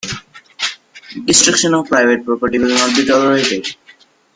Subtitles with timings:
[1.25, 3.67] Destruction of private property will not be tolerated.